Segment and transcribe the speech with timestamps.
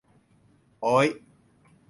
[0.81, 1.07] โอ๊ย